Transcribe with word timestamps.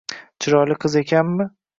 Chiroyli 0.45 0.77
qiz 0.85 0.95
ekanmi 1.03 1.47